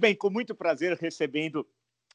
[0.00, 1.66] Bem, com muito prazer recebendo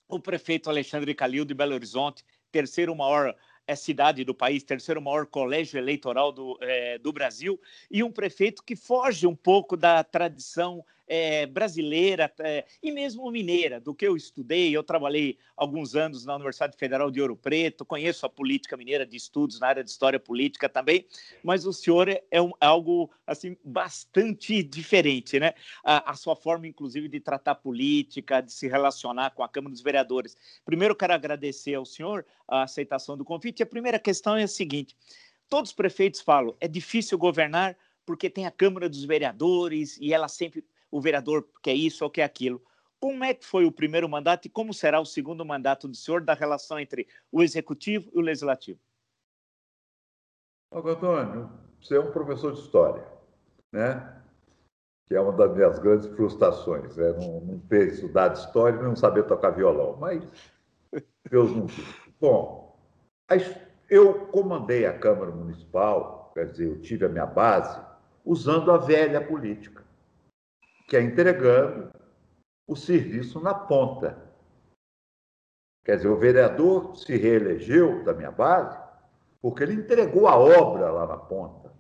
[0.08, 3.36] o prefeito Alexandre Calil de Belo Horizonte, terceiro maior
[3.68, 7.62] é cidade do país, terceiro maior colégio eleitoral do, é, do Brasil,
[7.92, 13.80] e um prefeito que foge um pouco da tradição é, brasileira é, e mesmo mineira,
[13.80, 14.76] do que eu estudei.
[14.76, 19.16] Eu trabalhei alguns anos na Universidade Federal de Ouro Preto, conheço a política mineira de
[19.16, 21.06] estudos na área de história política também,
[21.44, 25.54] mas o senhor é um, algo assim bastante diferente, né?
[25.84, 29.82] A, a, sua forma, inclusive, de tratar política, de se relacionar com a Câmara dos
[29.82, 30.36] Vereadores.
[30.66, 33.64] Primeiro, quero agradecer ao senhor a aceitação do convite.
[33.64, 34.96] A primeira questão é a seguinte:
[35.50, 40.30] todos os prefeitos falam, é difícil governar porque tem a Câmara dos Vereadores e ela
[40.30, 42.62] sempre o vereador quer isso ou quer aquilo.
[43.00, 46.22] Como é que foi o primeiro mandato e como será o segundo mandato do senhor
[46.22, 48.80] da relação entre o executivo e o legislativo?
[50.74, 51.50] Antônio,
[51.82, 53.06] você é um professor de história,
[53.72, 54.22] né?
[55.06, 57.14] Que é uma das minhas grandes frustrações, né?
[57.14, 60.24] Não, não ter estudado história e não saber tocar violão, mas
[61.30, 61.86] Deus não quis.
[62.20, 62.78] Bom,
[63.90, 67.80] eu comandei a Câmara Municipal, quer dizer, eu tive a minha base
[68.26, 69.87] usando a velha política
[70.88, 71.92] que é entregando
[72.68, 74.18] o serviço na ponta.
[75.86, 78.78] Quer dizer, o vereador se reelegeu da minha base
[79.42, 81.74] porque ele entregou a obra lá na ponta.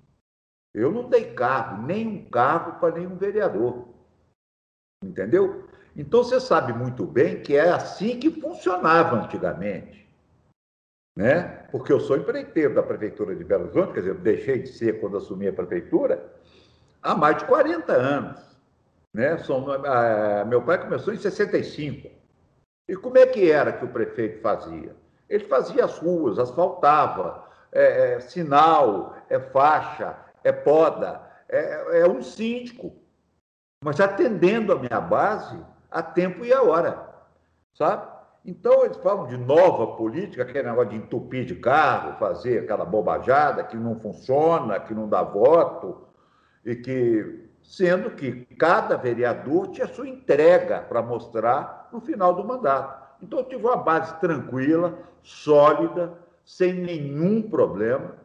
[0.73, 3.87] Eu não dei cargo, nem um cargo para nenhum vereador.
[5.03, 5.67] Entendeu?
[5.95, 10.07] Então você sabe muito bem que é assim que funcionava antigamente.
[11.15, 11.65] Né?
[11.71, 15.01] Porque eu sou empreiteiro da Prefeitura de Belo Horizonte, quer dizer, eu deixei de ser
[15.01, 16.31] quando assumi a prefeitura,
[17.01, 18.56] há mais de 40 anos.
[19.17, 19.35] Né?
[19.87, 22.07] Ah, meu pai começou em 65.
[22.87, 24.95] E como é que era que o prefeito fazia?
[25.27, 32.21] Ele fazia as ruas, asfaltava, é, é, sinal, é faixa, é poda, é, é um
[32.21, 32.93] síndico,
[33.83, 35.59] mas atendendo a minha base
[35.89, 37.09] a tempo e a hora,
[37.73, 38.07] sabe?
[38.45, 43.63] Então, eles falam de nova política, aquele negócio de entupir de carro, fazer aquela bobajada
[43.63, 46.07] que não funciona, que não dá voto,
[46.63, 53.05] e que sendo que cada vereador tinha sua entrega para mostrar no final do mandato.
[53.21, 58.15] Então, eu tive uma base tranquila, sólida, sem nenhum problema,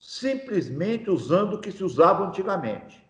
[0.00, 3.06] simplesmente usando o que se usava antigamente.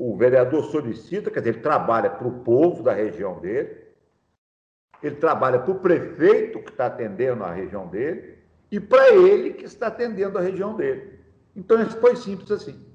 [0.00, 3.84] O vereador solicita, quer dizer, ele trabalha para o povo da região dele,
[5.02, 8.38] ele trabalha para o prefeito que está atendendo a região dele
[8.70, 11.18] e para ele que está atendendo a região dele.
[11.56, 12.86] Então, isso foi simples assim.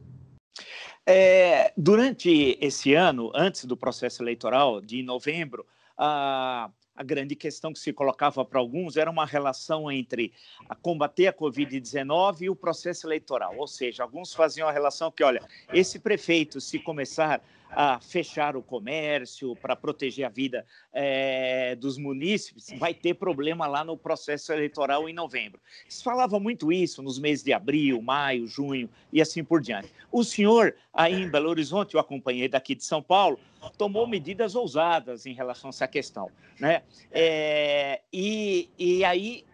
[1.05, 5.65] É, durante esse ano, antes do processo eleitoral de novembro,
[5.97, 10.31] a, a grande questão que se colocava para alguns era uma relação entre
[10.69, 13.55] a combater a Covid-19 e o processo eleitoral.
[13.57, 15.41] Ou seja, alguns faziam a relação que, olha,
[15.73, 17.41] esse prefeito, se começar
[17.71, 23.83] a fechar o comércio para proteger a vida é, dos munícipes, vai ter problema lá
[23.83, 25.61] no processo eleitoral em novembro.
[25.87, 29.91] Se falava muito isso nos meses de abril, maio, junho e assim por diante.
[30.11, 33.39] O senhor, aí em Belo Horizonte, eu acompanhei daqui de São Paulo,
[33.77, 36.29] tomou medidas ousadas em relação a essa questão.
[36.59, 36.83] Né?
[37.11, 39.45] É, e, e aí,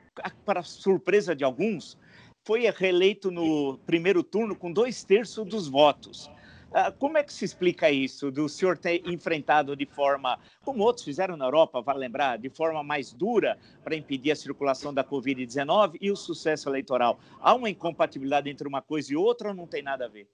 [0.44, 1.98] para surpresa de alguns,
[2.44, 6.32] foi reeleito no primeiro turno com dois terços dos votos.
[6.74, 11.06] Ah, como é que se explica isso, do senhor ter enfrentado de forma, como outros
[11.06, 15.98] fizeram na Europa, vale lembrar, de forma mais dura para impedir a circulação da Covid-19
[16.02, 17.20] e o sucesso eleitoral?
[17.40, 20.30] Há uma incompatibilidade entre uma coisa e outra ou não tem nada a ver?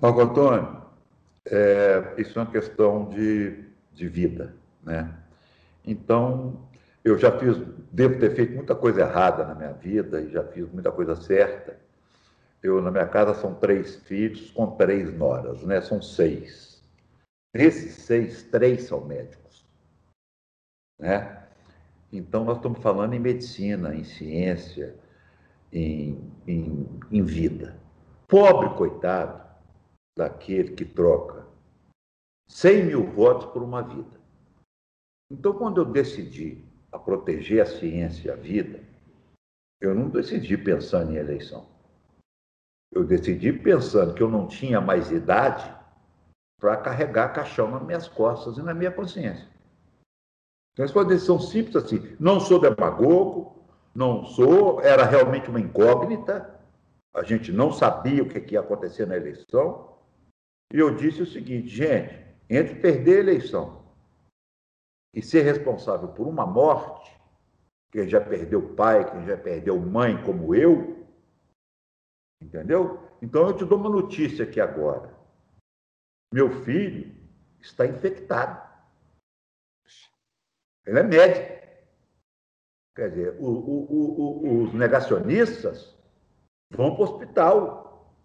[0.00, 0.82] Marco Antônio,
[1.46, 5.12] é, isso é uma questão de, de vida, né?
[5.84, 6.68] Então,
[7.04, 7.56] eu já fiz,
[7.90, 11.89] devo ter feito muita coisa errada na minha vida e já fiz muita coisa certa
[12.62, 15.80] eu, na minha casa, são três filhos com três noras, né?
[15.80, 16.82] São seis.
[17.54, 19.66] Desses seis, três são médicos.
[20.98, 21.48] Né?
[22.12, 24.96] Então, nós estamos falando em medicina, em ciência,
[25.72, 27.76] em, em, em vida.
[28.28, 29.42] Pobre coitado
[30.16, 31.46] daquele que troca
[32.48, 34.20] 100 mil votos por uma vida.
[35.30, 36.62] Então, quando eu decidi
[36.92, 38.80] a proteger a ciência e a vida,
[39.80, 41.66] eu não decidi pensando em eleição.
[42.92, 45.72] Eu decidi pensando que eu não tinha mais idade
[46.60, 49.48] para carregar caixão nas minhas costas e na minha consciência.
[50.72, 52.16] Então, essa foi uma decisão simples assim.
[52.18, 53.64] Não sou demagogo,
[53.94, 56.60] não sou, era realmente uma incógnita,
[57.14, 59.96] a gente não sabia o que ia acontecer na eleição.
[60.72, 63.82] E eu disse o seguinte, gente, entre perder a eleição
[65.14, 67.10] e ser responsável por uma morte,
[67.90, 70.99] quem já perdeu pai, quem já perdeu mãe, como eu,
[72.40, 72.98] Entendeu?
[73.20, 75.14] Então eu te dou uma notícia aqui agora.
[76.32, 77.14] Meu filho
[77.60, 78.68] está infectado.
[80.86, 81.60] Ele é médico.
[82.96, 85.96] Quer dizer, o, o, o, os negacionistas
[86.70, 88.16] vão para o hospital.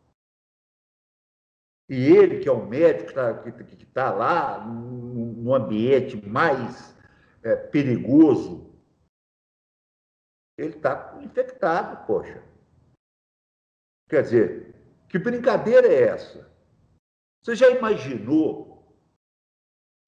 [1.90, 3.14] E ele, que é um médico
[3.44, 6.96] que está tá lá no ambiente mais
[7.44, 8.74] é, perigoso,
[10.58, 12.44] ele está infectado, poxa.
[14.08, 14.76] Quer dizer,
[15.10, 16.48] que brincadeira é essa?
[17.44, 18.76] Você já imaginou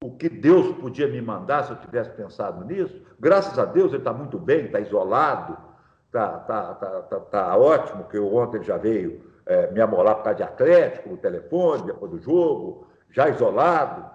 [0.02, 3.04] o que Deus podia me mandar se eu tivesse pensado nisso?
[3.18, 5.58] Graças a Deus ele está muito bem, está isolado,
[6.06, 10.24] está tá, tá, tá, tá, ótimo, que ontem ele já veio é, me amolar por
[10.24, 14.08] causa de Atlético, no telefone, depois do jogo, já isolado.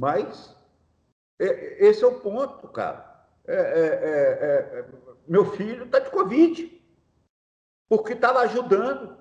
[0.00, 0.56] Mas
[1.38, 3.08] é, esse é o ponto, cara.
[3.46, 4.84] É, é, é, é
[5.26, 6.79] meu filho está de Covid,
[7.90, 9.18] porque estava ajudando.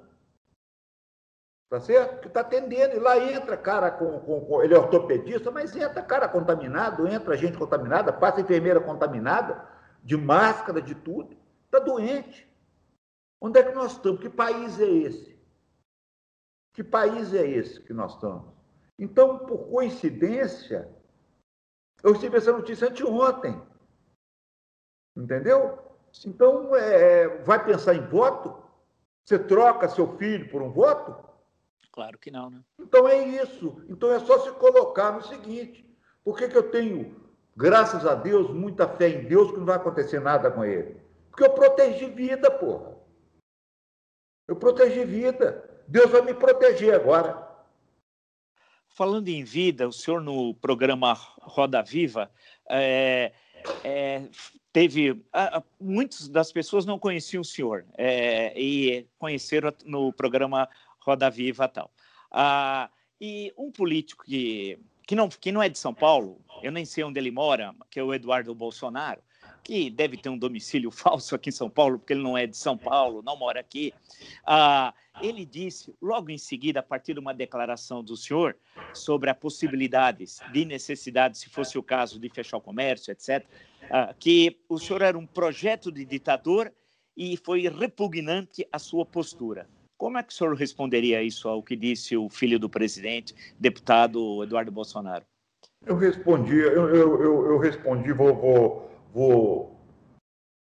[1.70, 2.22] Tá certo?
[2.22, 6.02] Que está atendendo, e lá entra cara com, com, com, Ele é ortopedista, mas entra
[6.02, 9.68] cara contaminado, entra gente contaminada, passa enfermeira contaminada,
[10.04, 11.38] de máscara, de tudo.
[11.66, 12.48] Está doente.
[13.42, 14.20] Onde é que nós estamos?
[14.20, 15.40] Que país é esse?
[16.74, 18.54] Que país é esse que nós estamos?
[18.98, 20.90] Então, por coincidência,
[22.04, 23.62] eu recebi essa notícia anteontem.
[25.16, 25.89] Entendeu?
[26.26, 28.62] Então, é, vai pensar em voto?
[29.24, 31.16] Você troca seu filho por um voto?
[31.92, 32.62] Claro que não, né?
[32.80, 33.84] Então é isso.
[33.90, 35.86] Então é só se colocar no seguinte:
[36.24, 37.16] por que, que eu tenho,
[37.56, 41.00] graças a Deus, muita fé em Deus que não vai acontecer nada com ele?
[41.30, 42.98] Porque eu protegi vida, porra.
[44.48, 45.64] Eu protegi vida.
[45.88, 47.48] Deus vai me proteger agora.
[48.88, 52.32] Falando em vida, o senhor no programa Roda Viva
[52.68, 53.32] é,
[53.84, 54.28] é,
[54.72, 60.70] teve ah, muitas das pessoas não conheciam o senhor é, e conheceram no programa
[61.00, 61.92] Roda Viva tal.
[62.32, 62.90] Ah,
[63.20, 67.04] e um político que, que, não, que não é de São Paulo, eu nem sei
[67.04, 69.22] onde ele mora, que é o Eduardo Bolsonaro,
[69.64, 72.58] que deve ter um domicílio falso aqui em São Paulo, porque ele não é de
[72.58, 73.94] São Paulo, não mora aqui.
[74.46, 78.56] Ah, ele disse, logo em seguida, a partir de uma declaração do senhor
[78.94, 83.46] sobre a possibilidades de necessidade, se fosse o caso de fechar o comércio, etc.,
[83.90, 86.72] ah, que o senhor era um projeto de ditador
[87.16, 89.68] e foi repugnante a sua postura.
[89.98, 94.42] Como é que o senhor responderia isso ao que disse o filho do presidente, deputado
[94.44, 95.26] Eduardo Bolsonaro?
[95.86, 99.80] Eu respondi, eu, eu, eu, respondi, vou, vou, vou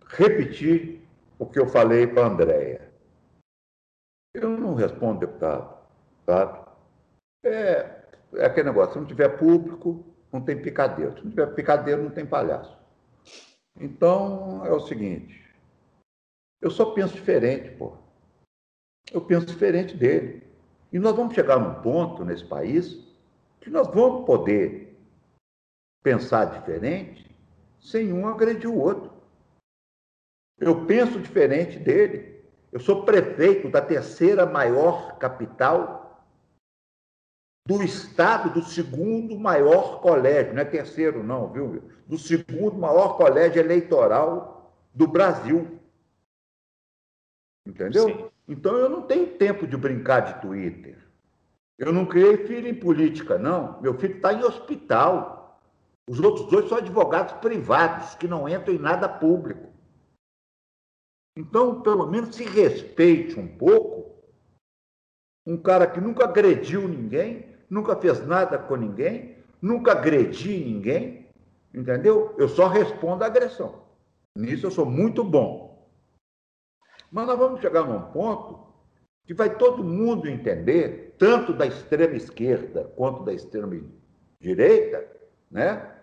[0.08, 1.02] repetir
[1.40, 2.92] o que eu falei para a Andréia.
[4.34, 5.78] Eu não respondo, deputado,
[6.26, 6.60] sabe?
[7.46, 8.04] É,
[8.36, 11.18] é aquele negócio, se não tiver público, não tem picadeiro.
[11.18, 12.76] Se não tiver picadeiro, não tem palhaço.
[13.80, 15.44] Então, é o seguinte,
[16.62, 17.98] eu só penso diferente, pô
[19.12, 20.44] eu penso diferente dele.
[20.92, 23.00] E nós vamos chegar num ponto nesse país
[23.60, 24.96] que nós vamos poder
[26.02, 27.30] pensar diferente
[27.80, 29.12] sem um agredir o outro.
[30.60, 32.44] Eu penso diferente dele.
[32.72, 36.03] Eu sou prefeito da terceira maior capital
[37.66, 41.90] do estado do segundo maior colégio, não é terceiro não, viu?
[42.06, 45.80] Do segundo maior colégio eleitoral do Brasil.
[47.66, 48.08] Entendeu?
[48.08, 48.30] Sim.
[48.48, 50.98] Então eu não tenho tempo de brincar de Twitter.
[51.78, 53.82] Eu não criei filho em política, não.
[53.82, 55.62] Meu filho está em hospital.
[56.08, 59.72] Os outros dois são advogados privados, que não entram em nada público.
[61.38, 64.14] Então, pelo menos se respeite um pouco.
[65.48, 71.28] Um cara que nunca agrediu ninguém, nunca fez nada com ninguém, nunca agredi ninguém,
[71.74, 72.36] entendeu?
[72.38, 73.82] Eu só respondo a agressão.
[74.38, 75.90] Nisso eu sou muito bom.
[77.12, 78.72] Mas nós vamos chegar num ponto
[79.26, 83.82] que vai todo mundo entender, tanto da extrema esquerda quanto da extrema
[84.40, 85.08] direita,
[85.50, 85.96] né?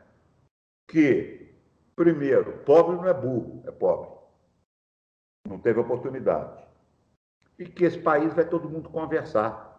[0.89, 1.55] Que,
[1.95, 4.11] primeiro, pobre não é burro, é pobre.
[5.49, 6.65] Não teve oportunidade.
[7.59, 9.70] E que esse país vai todo mundo conversar.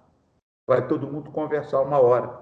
[0.72, 2.34] Vai todo mundo conversar uma hora.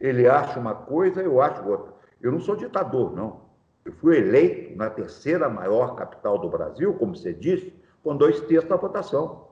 [0.00, 1.92] Ele acha uma coisa, eu acho outra.
[2.18, 3.42] Eu não sou ditador, não.
[3.84, 7.70] Eu fui eleito na terceira maior capital do Brasil, como você disse,
[8.02, 9.48] com dois terços da votação.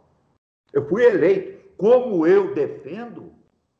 [0.72, 1.62] Eu fui eleito.
[1.76, 3.34] Como eu defendo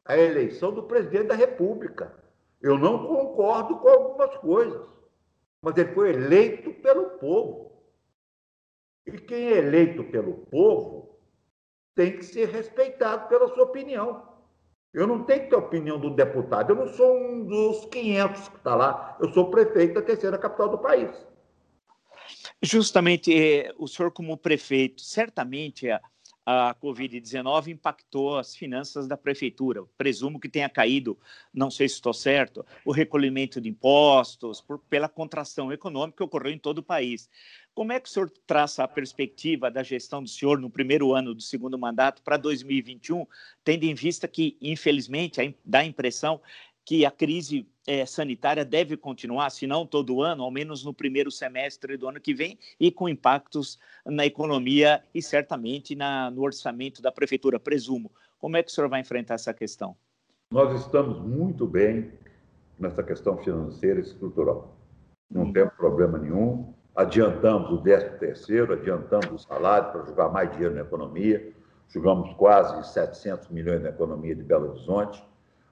[0.05, 2.13] a eleição do presidente da República.
[2.61, 4.87] Eu não concordo com algumas coisas,
[5.63, 7.73] mas ele foi eleito pelo povo.
[9.07, 11.06] E quem é eleito pelo povo
[11.97, 14.23] tem que ser respeitado pela sua opinião.
[14.93, 16.71] Eu não tenho que ter a opinião do deputado.
[16.71, 19.17] Eu não sou um dos 500 que está lá.
[19.21, 21.11] Eu sou prefeito da terceira capital do país.
[22.63, 25.89] Justamente, eh, o senhor como prefeito, certamente
[26.47, 29.83] a, a Covid-19 impactou as finanças da prefeitura.
[29.99, 31.19] Presumo que tenha caído,
[31.53, 36.53] não sei se estou certo, o recolhimento de impostos por, pela contração econômica que ocorreu
[36.53, 37.29] em todo o país.
[37.75, 41.35] Como é que o senhor traça a perspectiva da gestão do senhor no primeiro ano
[41.35, 43.27] do segundo mandato para 2021,
[43.63, 46.41] tendo em vista que, infelizmente, dá a impressão
[46.87, 51.33] que a crise é, sanitária deve continuar, se não todo ano, ao menos no primeiro
[51.33, 53.77] semestre do ano que vem, e com impactos
[54.07, 58.13] na economia e certamente na, no orçamento da prefeitura, presumo.
[58.39, 59.97] Como é que o senhor vai enfrentar essa questão?
[60.49, 62.13] Nós estamos muito bem
[62.79, 64.77] nessa questão financeira e estrutural.
[65.29, 65.53] Não hum.
[65.53, 66.73] temos problema nenhum.
[66.95, 71.53] Adiantamos o 13 terceiro, adiantamos o salário para jogar mais dinheiro na economia.
[71.89, 75.21] Jogamos quase 700 milhões na economia de Belo Horizonte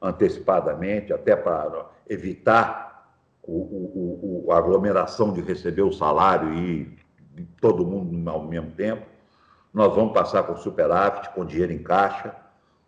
[0.05, 3.09] antecipadamente, até para evitar
[3.43, 7.03] o, o, o, a aglomeração de receber o salário e,
[7.61, 9.05] todo mundo ao mesmo tempo.
[9.73, 12.37] Nós vamos passar com superávit, com dinheiro em caixa,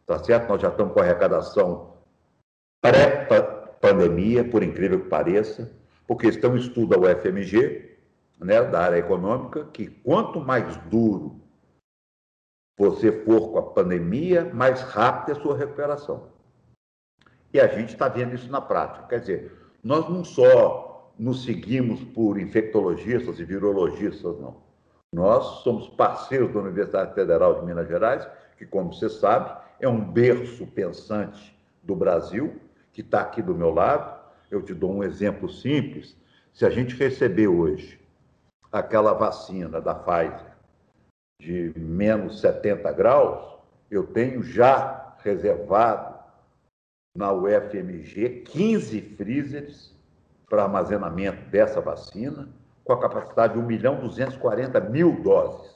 [0.07, 0.49] tá certo?
[0.49, 1.95] Nós já estamos com arrecadação
[2.81, 5.73] pré-pandemia, por incrível que pareça,
[6.07, 7.97] porque estão um estudo da UFMG,
[8.39, 11.41] né, da área econômica, que quanto mais duro
[12.79, 16.36] você for com a pandemia, mais rápida é a sua recuperação.
[17.57, 19.07] E a gente está vendo isso na prática.
[19.07, 24.59] Quer dizer, nós não só nos seguimos por infectologistas e virologistas, não.
[25.11, 29.99] Nós somos parceiros da Universidade Federal de Minas Gerais, que, como você sabe, é um
[29.99, 32.61] berço pensante do Brasil,
[32.93, 34.15] que está aqui do meu lado.
[34.51, 36.15] Eu te dou um exemplo simples.
[36.53, 37.99] Se a gente receber hoje
[38.71, 40.55] aquela vacina da Pfizer
[41.41, 43.57] de menos 70 graus,
[43.91, 46.16] eu tenho já reservado
[47.17, 49.95] na UFMG 15 freezers
[50.49, 52.49] para armazenamento dessa vacina,
[52.85, 55.75] com a capacidade de 1 milhão 240 mil doses.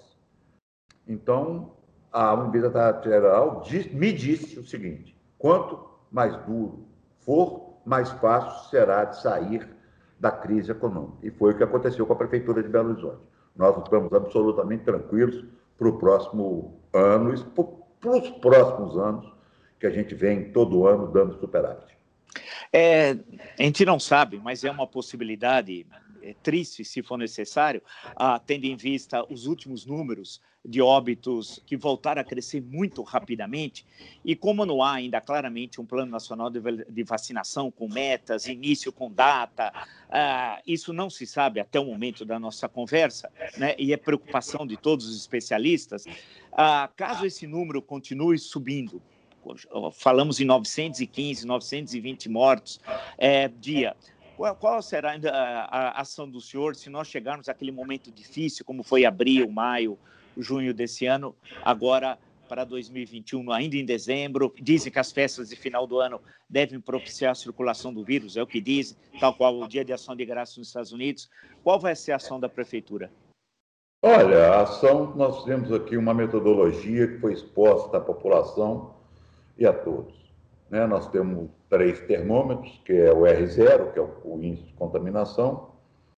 [1.08, 1.72] Então,
[2.12, 5.78] a Universidade Federal me disse o seguinte: quanto
[6.10, 6.86] mais duro
[7.20, 9.68] for, mais fácil será de sair
[10.18, 11.26] da crise econômica.
[11.26, 13.22] E foi o que aconteceu com a Prefeitura de Belo Horizonte.
[13.56, 15.44] Nós estamos absolutamente tranquilos
[15.78, 17.32] para o próximo ano,
[18.00, 19.32] para os próximos anos,
[19.80, 21.96] que a gente vem todo ano dando superávit.
[22.72, 23.16] É,
[23.58, 25.86] a gente não sabe, mas é uma possibilidade
[26.22, 27.82] é, triste, se for necessário,
[28.14, 33.86] ah, tendo em vista os últimos números de óbitos que voltaram a crescer muito rapidamente,
[34.22, 39.10] e como não há ainda claramente um plano nacional de, vacinação com metas, início com
[39.10, 39.72] data,
[40.10, 44.66] ah, isso não se sabe até o momento da nossa conversa, né, e é preocupação
[44.66, 46.04] de todos os especialistas,
[46.52, 49.00] ah, caso esse número continue subindo,
[49.92, 52.80] falamos em 915, 920 mortos
[53.18, 53.96] é, dia.
[54.36, 58.82] Qual, qual será a, a, ação do senhor se nós chegarmos àquele momento difícil, como
[58.82, 59.98] foi abril, maio,
[60.36, 62.18] junho desse ano, agora
[62.48, 64.54] para 2021, ainda em dezembro?
[64.60, 68.42] Dizem que as festas de final do ano devem propiciar a circulação do vírus, é
[68.42, 71.28] o que dizem, tal qual o Dia de Ação de Graças nos Estados Unidos.
[71.62, 73.12] Qual vai ser a ação da prefeitura?
[74.02, 78.98] Olha, a ação, nós temos aqui uma metodologia que foi exposta à população
[79.60, 80.14] e a todos.
[80.70, 80.86] Né?
[80.86, 85.70] Nós temos três termômetros, que é o R0, que é o índice de contaminação,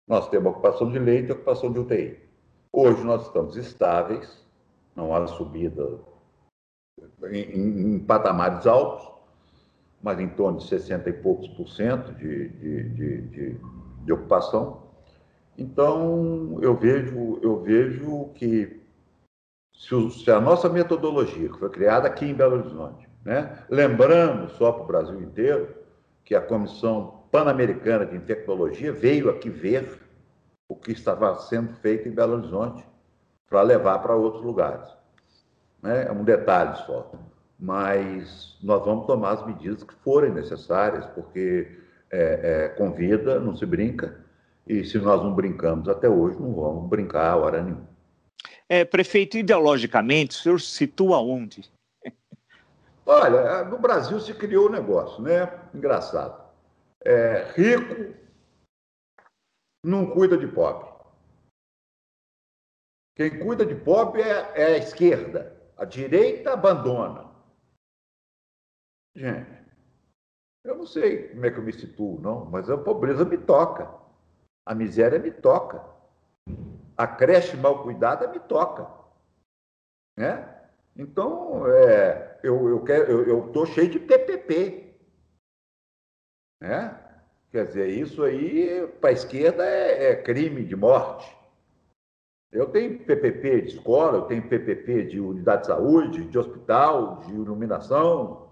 [0.07, 2.19] nós temos a ocupação de leito e a ocupação de UTI.
[2.73, 4.47] Hoje nós estamos estáveis,
[4.95, 5.99] não há subida
[7.31, 9.09] em, em, em patamares altos,
[10.03, 13.61] mas em torno de 60 e poucos por cento de, de, de, de,
[14.05, 14.83] de ocupação.
[15.57, 18.81] Então, eu vejo, eu vejo que
[19.75, 23.59] se, a nossa metodologia, que foi criada aqui em Belo Horizonte, né?
[23.69, 25.69] Lembrando, só para o Brasil inteiro,
[26.25, 30.01] que a Comissão Pan-Americana de Infectologia veio aqui ver
[30.69, 32.85] o que estava sendo feito em Belo Horizonte
[33.49, 34.89] para levar para outros lugares.
[35.83, 36.07] Né?
[36.07, 37.11] É um detalhe só.
[37.59, 41.79] Mas nós vamos tomar as medidas que forem necessárias, porque
[42.11, 44.25] é, é, com vida não se brinca,
[44.67, 47.89] e se nós não brincamos até hoje, não vamos brincar a hora nenhuma.
[48.69, 51.69] É, prefeito, ideologicamente, o senhor situa onde?
[53.13, 55.47] Olha, no Brasil se criou um negócio, né?
[55.75, 56.49] Engraçado.
[57.05, 58.17] É, rico
[59.85, 60.89] não cuida de pobre.
[63.17, 65.61] Quem cuida de pobre é, é a esquerda.
[65.77, 67.35] A direita abandona.
[69.17, 69.61] Gente,
[70.63, 73.93] eu não sei como é que eu me situo, não, mas a pobreza me toca.
[74.65, 75.85] A miséria me toca.
[76.97, 78.89] A creche mal cuidada me toca.
[80.17, 80.60] Né?
[80.97, 84.95] Então, é, eu eu quero, eu estou cheio de PPP,
[86.61, 86.99] né?
[87.51, 91.37] Quer dizer, isso aí para a esquerda é, é, crime de morte.
[92.53, 97.33] Eu tenho PPP de escola, eu tenho PPP de unidade de saúde, de hospital, de
[97.33, 98.49] iluminação,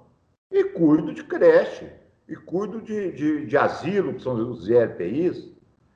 [0.50, 1.90] e cuido de creche,
[2.28, 5.48] e cuido de, de, de asilo, que são os IRPIs,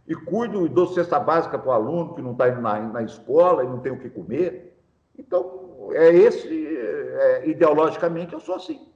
[0.07, 3.65] e cuido dou cesta básica para o aluno que não está indo na, na escola
[3.65, 4.77] e não tem o que comer.
[5.17, 8.87] Então, é esse, é, ideologicamente, eu sou assim.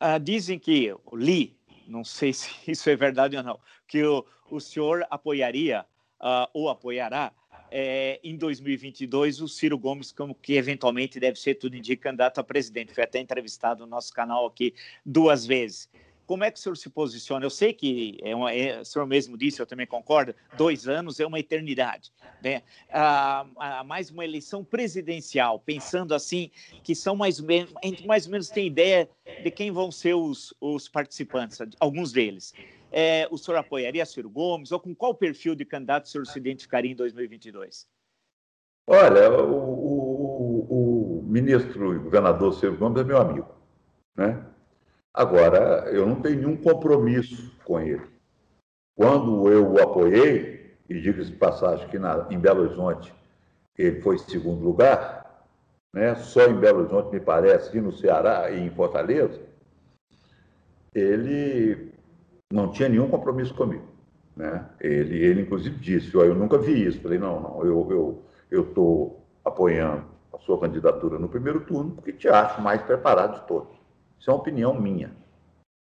[0.00, 4.60] Ah, dizem que, li, não sei se isso é verdade ou não, que o, o
[4.60, 5.84] senhor apoiaria
[6.20, 7.32] uh, ou apoiará
[7.70, 12.44] é, em 2022 o Ciro Gomes como que eventualmente deve ser tudo indica candidato a
[12.44, 12.94] presidente.
[12.94, 14.74] Foi até entrevistado no nosso canal aqui
[15.04, 15.88] duas vezes.
[16.28, 17.46] Como é que o senhor se posiciona?
[17.46, 21.18] Eu sei que é uma, é, o senhor mesmo disse, eu também concordo, dois anos
[21.18, 22.12] é uma eternidade.
[22.44, 22.62] Né?
[22.92, 26.50] Ah, mais uma eleição presidencial, pensando assim,
[26.84, 29.08] que são mais ou menos, a gente mais ou menos tem ideia
[29.42, 32.52] de quem vão ser os, os participantes, alguns deles.
[32.92, 34.70] É, o senhor apoiaria Ciro Gomes?
[34.70, 37.88] Ou com qual perfil de candidato o senhor se identificaria em 2022?
[38.86, 43.48] Olha, o, o, o ministro e governador Ciro Gomes é meu amigo.
[44.14, 44.44] Né?
[45.18, 48.06] Agora, eu não tenho nenhum compromisso com ele.
[48.96, 53.12] Quando eu o apoiei, e diga-se de passagem que na, em Belo Horizonte
[53.76, 55.44] ele foi segundo lugar,
[55.92, 56.14] né?
[56.14, 59.40] só em Belo Horizonte, me parece, e no Ceará e em Fortaleza,
[60.94, 61.92] ele
[62.52, 63.88] não tinha nenhum compromisso comigo.
[64.36, 64.64] Né?
[64.80, 67.00] Ele, ele, inclusive, disse: Eu nunca vi isso.
[67.00, 67.66] Falei: Não, não,
[68.52, 73.48] eu estou apoiando a sua candidatura no primeiro turno porque te acho mais preparado de
[73.48, 73.77] todos.
[74.18, 75.14] Isso é uma opinião minha.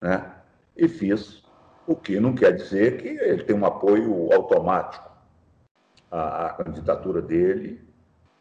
[0.02, 0.34] Né?
[0.76, 1.44] E fiz,
[1.86, 5.10] o que não quer dizer que ele tem um apoio automático
[6.10, 7.80] à, à candidatura dele,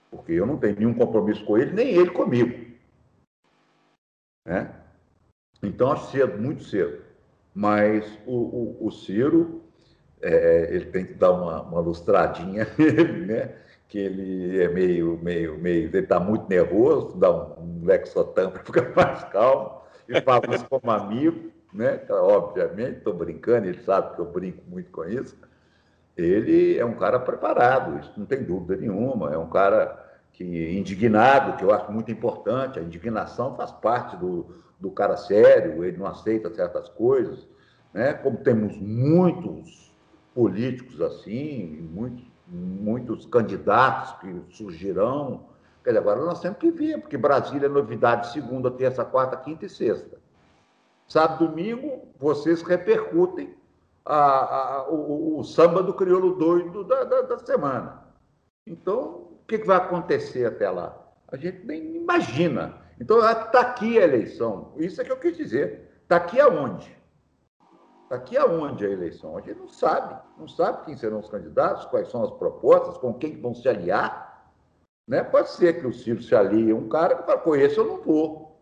[0.09, 2.75] porque eu não tenho nenhum compromisso com ele, nem ele comigo.
[4.45, 4.73] Né?
[5.61, 7.03] Então, acho cedo, muito cedo.
[7.53, 9.63] Mas o, o, o Ciro,
[10.21, 12.65] é, ele tem que dar uma, uma lustradinha
[13.27, 13.55] né?
[13.87, 18.63] Que ele é meio, meio, meio, ele está muito nervoso, dá um, um Lexotan para
[18.63, 21.99] ficar mais calmo, e fala isso como amigo, né?
[22.09, 25.35] obviamente, estou brincando, ele sabe que eu brinco muito com isso.
[26.15, 31.57] Ele é um cara preparado, isso não tem dúvida nenhuma, é um cara que indignado,
[31.57, 34.45] que eu acho muito importante, a indignação faz parte do,
[34.79, 37.47] do cara sério, ele não aceita certas coisas,
[37.93, 38.13] né?
[38.13, 39.93] como temos muitos
[40.33, 45.47] políticos assim, muitos muitos candidatos que surgirão.
[45.83, 49.65] Quer dizer, agora nós temos que ver, porque Brasília é novidade segunda, terça, quarta, quinta
[49.65, 50.17] e sexta.
[51.07, 53.55] Sábado domingo, vocês repercutem
[54.03, 58.03] a, a, o, o, samba do crioulo doido da, da, da semana.
[58.65, 60.97] Então, o que, que vai acontecer até lá?
[61.27, 62.81] A gente nem imagina.
[62.99, 64.73] Então, está aqui a eleição.
[64.77, 65.91] Isso é que eu quis dizer.
[66.03, 66.95] Está aqui aonde?
[68.15, 69.37] Daqui aonde a eleição?
[69.37, 73.13] A gente não sabe, não sabe quem serão os candidatos, quais são as propostas, com
[73.13, 74.53] quem vão se aliar.
[75.05, 75.21] Né?
[75.21, 77.85] Pode ser que o Ciro se alie a um cara que fala, com esse eu
[77.85, 78.57] não vou.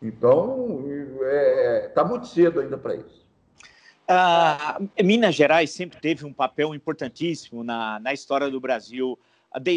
[0.00, 3.26] Então, está é, tá muito cedo ainda para isso.
[4.06, 9.18] Ah, Minas Gerais sempre teve um papel importantíssimo na, na história do Brasil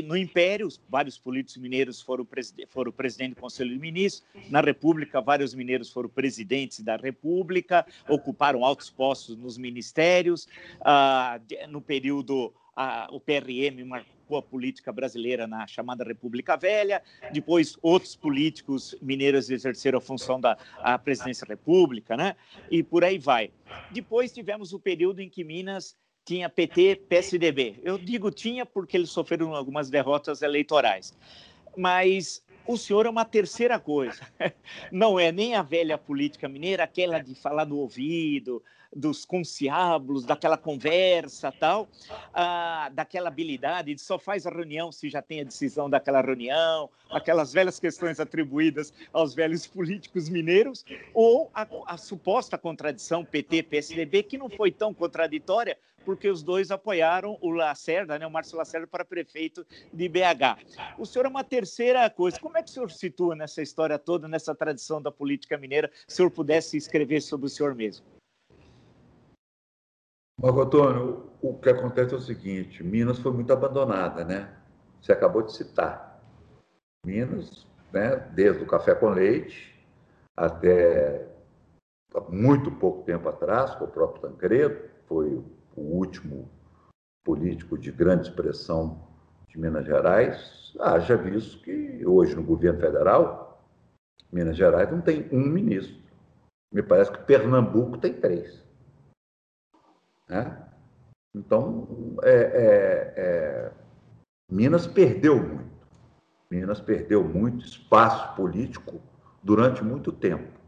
[0.06, 4.26] no Império, vários políticos mineiros foram, preside foram presidente do Conselho de Ministros.
[4.50, 10.48] Na República, vários mineiros foram presidentes da República, ocuparam altos postos nos ministérios.
[10.82, 11.40] Ah,
[11.70, 17.02] no período, ah, o PRM marcou a política brasileira na chamada República Velha.
[17.32, 22.36] Depois, outros políticos mineiros exerceram a função da a presidência da República, né?
[22.70, 23.52] E por aí vai.
[23.92, 25.98] Depois tivemos o período em que Minas
[26.30, 27.80] tinha PT, PSDB.
[27.84, 31.12] Eu digo tinha porque eles sofreram algumas derrotas eleitorais.
[31.76, 34.22] Mas o senhor é uma terceira coisa.
[34.92, 38.62] Não é nem a velha política mineira, aquela de falar no ouvido,
[38.96, 41.88] dos conciábulos, daquela conversa tal,
[42.32, 46.90] ah, daquela habilidade de só faz a reunião se já tem a decisão daquela reunião,
[47.10, 54.38] aquelas velhas questões atribuídas aos velhos políticos mineiros, ou a, a suposta contradição PT-PSDB, que
[54.38, 59.06] não foi tão contraditória, porque os dois apoiaram o Lacerda, né, o Márcio Lacerda, para
[59.06, 60.98] prefeito de BH.
[60.98, 62.40] O senhor é uma terceira coisa.
[62.40, 66.14] Como é que o senhor situa nessa história toda, nessa tradição da política mineira, se
[66.14, 68.06] o senhor pudesse escrever sobre o senhor mesmo?
[70.42, 74.56] Marco Antônio, o que acontece é o seguinte: Minas foi muito abandonada, né?
[75.02, 76.22] Você acabou de citar.
[77.06, 79.76] Minas, né, desde o café com leite
[80.36, 81.28] até
[82.30, 85.44] muito pouco tempo atrás, com o próprio Tancredo, foi
[85.80, 86.50] o último
[87.24, 89.08] político de grande expressão
[89.48, 93.64] de Minas Gerais, haja visto que hoje no governo federal,
[94.32, 95.98] Minas Gerais não tem um ministro.
[96.72, 98.64] Me parece que Pernambuco tem três.
[100.28, 100.68] Né?
[101.34, 103.72] Então, é, é, é,
[104.52, 105.70] Minas perdeu muito.
[106.50, 109.00] Minas perdeu muito espaço político
[109.42, 110.59] durante muito tempo,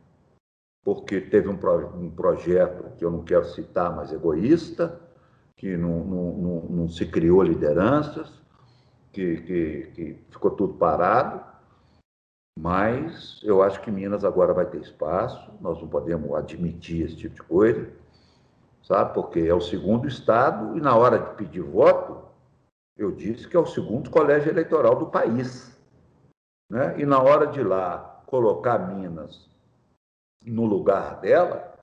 [0.84, 5.00] porque teve um, pro, um projeto que eu não quero citar, mas egoísta,
[5.56, 8.42] que não, não, não, não se criou lideranças,
[9.12, 11.44] que, que, que ficou tudo parado,
[12.58, 17.36] mas eu acho que Minas agora vai ter espaço, nós não podemos admitir esse tipo
[17.36, 17.92] de coisa,
[18.84, 19.14] sabe?
[19.14, 22.26] Porque é o segundo estado e na hora de pedir voto,
[22.98, 25.78] eu disse que é o segundo colégio eleitoral do país.
[26.70, 27.00] Né?
[27.00, 29.51] E na hora de lá colocar Minas
[30.46, 31.74] no lugar dela,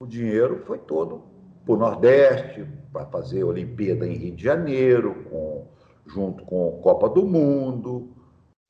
[0.00, 1.24] o dinheiro foi todo
[1.64, 5.66] para o Nordeste, para fazer Olimpíada em Rio de Janeiro, com,
[6.06, 8.16] junto com Copa do Mundo,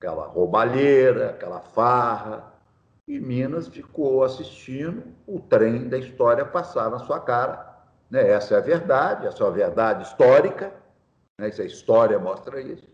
[0.00, 2.52] aquela roubalheira, aquela farra.
[3.06, 7.78] E Minas ficou assistindo o trem da história passar na sua cara.
[8.10, 8.28] Né?
[8.28, 10.72] Essa é a verdade, essa é a verdade histórica.
[11.38, 11.48] Né?
[11.48, 12.88] Essa história mostra isso.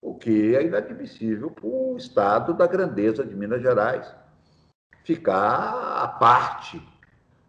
[0.00, 4.14] O que é inadmissível para o Estado da grandeza de Minas Gerais
[5.04, 6.82] ficar à parte.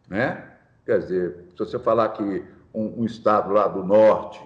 [0.10, 0.52] Né?
[0.86, 4.42] Quer dizer, se você falar que um, um Estado lá do Norte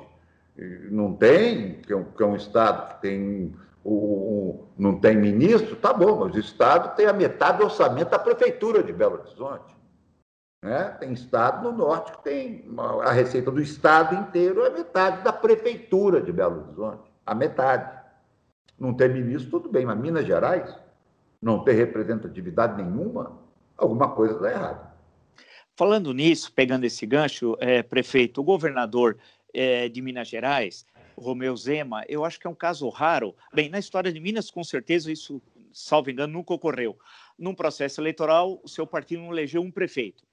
[0.89, 5.75] não tem, que é um, que é um Estado que tem o, não tem ministro,
[5.75, 9.75] tá bom, mas o Estado tem a metade do orçamento da Prefeitura de Belo Horizonte.
[10.63, 10.85] Né?
[10.99, 12.65] Tem Estado no Norte que tem
[13.03, 17.11] a receita do Estado inteiro é metade da Prefeitura de Belo Horizonte.
[17.25, 18.03] A metade.
[18.79, 20.75] Não tem ministro, tudo bem, mas Minas Gerais
[21.45, 23.39] não tem representatividade nenhuma,
[23.77, 24.95] alguma coisa está errada.
[25.75, 29.15] Falando nisso, pegando esse gancho, é, prefeito, o governador
[29.53, 33.35] é, de Minas Gerais Romeu Zema, eu acho que é um caso raro.
[33.53, 35.39] Bem, na história de Minas, com certeza, isso,
[35.71, 36.97] salvo engano, nunca ocorreu.
[37.37, 40.23] Num processo eleitoral, o seu partido não elegeu um prefeito.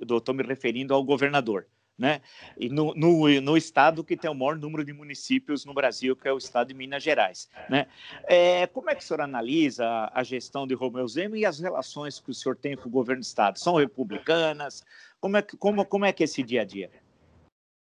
[0.00, 1.66] Estou me referindo ao governador.
[2.00, 2.22] Né?
[2.56, 6.26] E no, no, no, estado que tem o maior número de municípios no Brasil, que
[6.26, 7.46] é o estado de Minas Gerais.
[7.68, 7.86] Né?
[8.24, 12.18] É, como é que o senhor analisa a gestão de Romeu Zema e as relações
[12.18, 13.58] que o senhor tem com o governo do estado?
[13.58, 14.82] São republicanas?
[15.20, 16.90] Como é que, como, como é, que é esse dia a dia?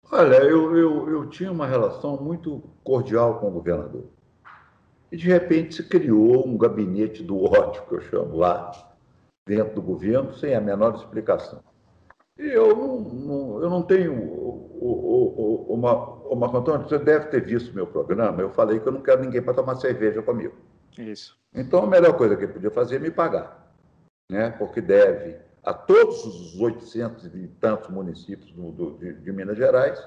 [0.09, 4.05] Olha, eu, eu, eu tinha uma relação muito cordial com o governador.
[5.11, 8.71] E, de repente, se criou um gabinete do ódio, que eu chamo lá,
[9.49, 11.66] dentro do governo, sem a menor explicação.
[12.39, 14.13] E eu não, não eu não tenho
[15.69, 15.95] uma,
[16.25, 19.43] uma Antônio, você deve ter visto meu programa, eu falei que eu não quero ninguém
[19.43, 20.55] para tomar cerveja comigo.
[20.99, 21.39] Isso.
[21.55, 23.73] Então, a melhor coisa que ele podia fazer é me pagar,
[24.31, 24.51] né?
[24.51, 30.01] porque deve a todos os 800 e tantos municípios do, do, de, de, Minas Gerais,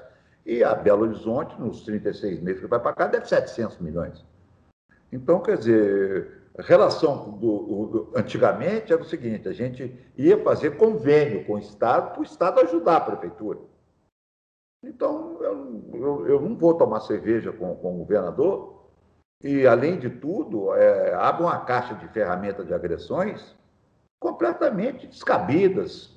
[0.46, 4.24] e a Belo Horizonte, nos 36 meses que vai para cá, deve 700 milhões.
[5.12, 10.76] Então, quer dizer, a relação do, do, antigamente era o seguinte: a gente ia fazer
[10.76, 13.58] convênio com o Estado para o Estado ajudar a prefeitura.
[14.82, 18.80] Então, eu, eu, eu não vou tomar cerveja com, com o governador,
[19.42, 23.56] e, além de tudo, é, abre uma caixa de ferramentas de agressões
[24.20, 26.14] completamente descabidas,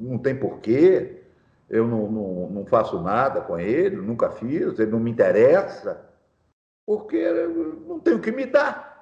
[0.00, 1.24] não tem porquê,
[1.68, 6.08] eu não, não, não, faço nada com ele, nunca fiz, ele não me interessa,
[6.86, 7.22] porque
[7.86, 8.93] não tem o que me dar.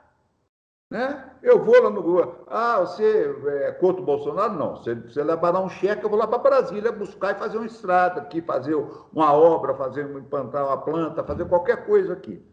[0.93, 1.25] Né?
[1.43, 2.45] Eu vou lá no.
[2.49, 4.53] Ah, você é contra o Bolsonaro?
[4.53, 4.77] Não.
[4.83, 8.21] Se você levar um cheque, eu vou lá para Brasília buscar e fazer uma estrada
[8.21, 8.75] aqui, fazer
[9.11, 12.45] uma obra, fazer implantar uma planta, fazer qualquer coisa aqui.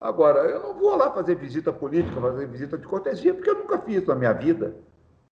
[0.00, 3.78] Agora, eu não vou lá fazer visita política, fazer visita de cortesia, porque eu nunca
[3.80, 4.74] fiz na minha vida.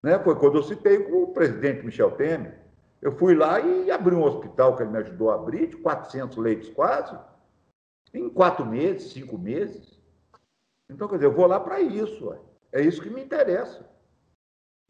[0.02, 0.18] Né?
[0.18, 2.54] Foi quando eu citei com o presidente Michel Temer.
[3.00, 6.37] Eu fui lá e abri um hospital que ele me ajudou a abrir, de 400
[6.37, 7.18] leitos quase,
[8.12, 9.99] em quatro meses, cinco meses.
[10.90, 12.35] Então, quer dizer, eu vou lá para isso.
[12.72, 13.88] É isso que me interessa.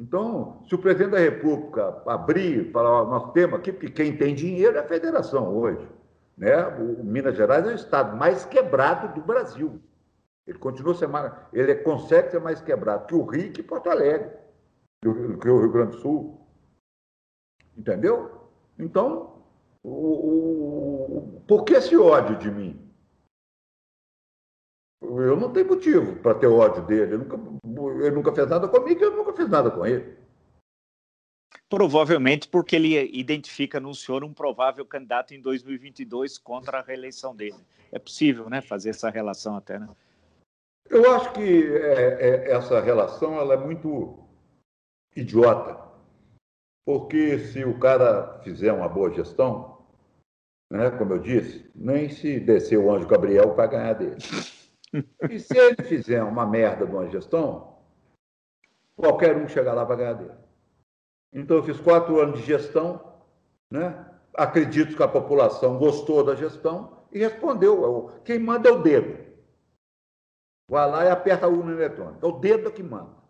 [0.00, 4.76] Então, se o presidente da República abrir, falar, nós temos aqui, porque quem tem dinheiro
[4.76, 5.86] é a federação hoje.
[6.36, 6.66] Né?
[6.78, 9.78] O Minas Gerais é o estado mais quebrado do Brasil.
[10.46, 14.40] Ele continua sendo mais, ele consegue ser mais quebrado que o Rio e Porto Alegre
[15.02, 16.46] que o Rio Grande do Sul.
[17.76, 18.48] Entendeu?
[18.78, 19.42] Então,
[19.82, 22.89] o, o, o, por que esse ódio de mim?
[25.02, 27.14] Eu não tenho motivo para ter ódio dele.
[27.14, 27.36] Ele nunca,
[28.04, 30.16] ele nunca fez nada comigo, eu nunca fiz nada com ele.
[31.68, 37.56] Provavelmente porque ele identifica no senhor um provável candidato em 2022 contra a reeleição dele.
[37.92, 39.88] É possível, né, fazer essa relação até, né?
[40.88, 44.18] Eu acho que é, é, essa relação ela é muito
[45.14, 45.88] idiota.
[46.84, 49.86] Porque se o cara fizer uma boa gestão,
[50.72, 54.16] né, como eu disse, nem se descer o anjo Gabriel vai ganhar dele.
[55.28, 57.76] E se ele fizer uma merda de uma gestão,
[58.96, 60.34] qualquer um chegar lá vai ganhar dele.
[61.32, 63.00] Então eu fiz quatro anos de gestão,
[63.70, 64.06] né?
[64.34, 69.18] acredito que a população gostou da gestão e respondeu: quem manda é o dedo.
[70.68, 72.24] Vai lá e aperta a urna eletrônica.
[72.24, 73.20] É o dedo que manda.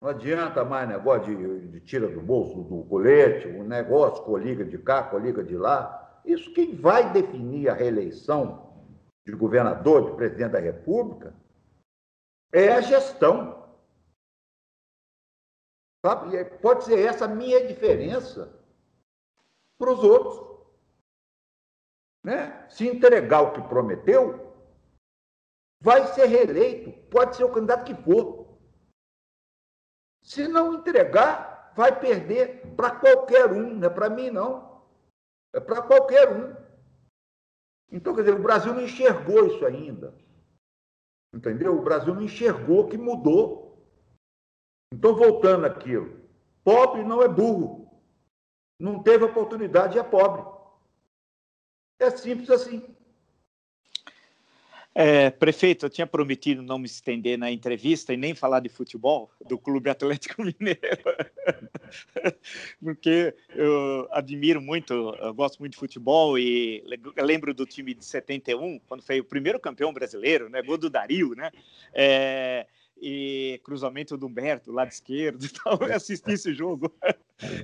[0.00, 4.76] Não adianta mais negócio de, de tira do bolso do colete, o negócio coliga de
[4.78, 6.20] cá, coliga de lá.
[6.24, 8.71] Isso quem vai definir a reeleição
[9.24, 11.34] de governador, de presidente da República,
[12.52, 13.62] é a gestão.
[16.04, 16.44] Sabe?
[16.58, 18.52] Pode ser essa minha diferença
[19.78, 20.52] para os outros.
[22.24, 22.68] Né?
[22.68, 24.52] Se entregar o que prometeu,
[25.80, 28.58] vai ser reeleito, pode ser o candidato que for.
[30.22, 34.82] Se não entregar, vai perder para qualquer um, não é para mim, não.
[35.52, 36.61] É para qualquer um.
[37.92, 40.14] Então, quer dizer, o Brasil não enxergou isso ainda.
[41.34, 41.78] Entendeu?
[41.78, 43.86] O Brasil não enxergou que mudou.
[44.92, 46.20] Então, voltando àquilo,
[46.64, 47.90] pobre não é burro.
[48.80, 50.42] Não teve oportunidade e é pobre.
[52.00, 52.82] É simples assim.
[54.94, 59.30] É, prefeito, eu tinha prometido não me estender na entrevista e nem falar de futebol
[59.48, 60.78] do Clube Atlético Mineiro,
[62.78, 66.84] porque eu admiro muito, eu gosto muito de futebol e
[67.16, 71.34] lembro do time de 71, quando foi o primeiro campeão brasileiro, né, gol do Dario,
[71.34, 71.50] né?
[71.94, 72.66] É,
[73.00, 76.94] e cruzamento do Humberto, lado esquerdo, então eu assisti esse jogo.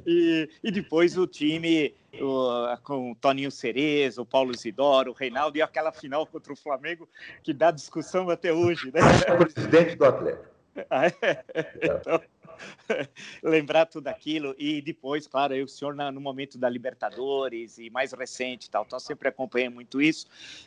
[0.07, 5.59] E, e depois o time o, com o Toninho Cerezo, o Paulo Isidoro, o Reinaldo
[5.59, 7.09] e aquela final contra o Flamengo
[7.43, 8.93] que dá discussão até hoje.
[8.93, 9.01] Né?
[9.37, 10.49] Presidente do Atlético.
[10.91, 11.45] Ah, é?
[11.83, 12.23] Então,
[13.43, 18.13] lembrar tudo aquilo e depois, claro, eu, o senhor no momento da Libertadores e mais
[18.13, 20.27] recente tal, então sempre acompanhei muito isso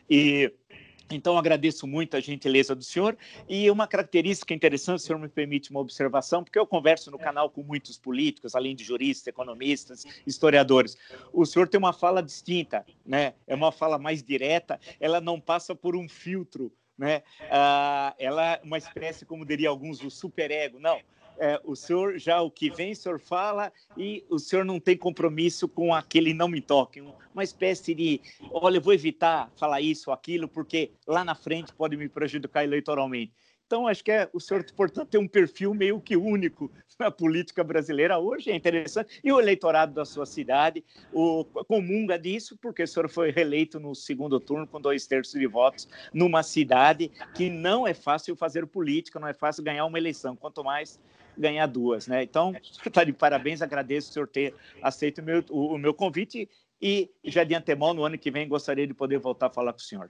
[0.09, 0.53] e
[1.15, 3.17] então, agradeço muito a gentileza do senhor.
[3.47, 7.49] E uma característica interessante, o senhor me permite uma observação, porque eu converso no canal
[7.49, 10.97] com muitos políticos, além de juristas, economistas, historiadores.
[11.31, 13.33] O senhor tem uma fala distinta, né?
[13.47, 16.71] é uma fala mais direta, ela não passa por um filtro.
[16.97, 17.23] Né?
[17.49, 20.79] Ah, ela é uma espécie, como diria alguns, do superego.
[20.79, 20.99] Não,
[21.41, 24.95] é, o senhor já o que vem, o senhor fala e o senhor não tem
[24.95, 27.01] compromisso com aquele não me toque,
[27.33, 31.73] uma espécie de, olha, eu vou evitar falar isso ou aquilo porque lá na frente
[31.73, 33.33] pode me prejudicar eleitoralmente.
[33.65, 37.63] Então, acho que é, o senhor, portanto, tem um perfil meio que único na política
[37.63, 39.21] brasileira hoje, é interessante.
[39.23, 43.95] E o eleitorado da sua cidade o, comunga disso, porque o senhor foi reeleito no
[43.95, 49.21] segundo turno com dois terços de votos numa cidade que não é fácil fazer política,
[49.21, 50.99] não é fácil ganhar uma eleição, quanto mais
[51.41, 52.23] ganhar duas, né?
[52.23, 52.53] Então,
[52.85, 56.49] está de parabéns, agradeço o senhor ter aceito o meu, o, o meu convite
[56.81, 59.79] e já de antemão, no ano que vem, gostaria de poder voltar a falar com
[59.79, 60.09] o senhor.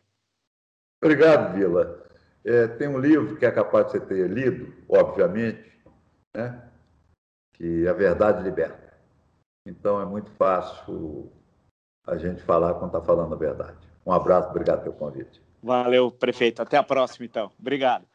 [1.03, 2.05] Obrigado, Vila.
[2.45, 5.69] É, tem um livro que é capaz de você ter lido, obviamente,
[6.35, 6.69] né?
[7.53, 8.93] que a verdade liberta.
[9.67, 11.31] Então é muito fácil
[12.07, 13.77] a gente falar quando está falando a verdade.
[14.05, 15.41] Um abraço, obrigado pelo convite.
[15.61, 16.61] Valeu, prefeito.
[16.61, 17.51] Até a próxima, então.
[17.59, 18.07] Obrigado.